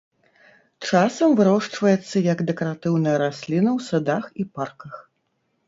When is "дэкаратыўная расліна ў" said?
2.49-3.89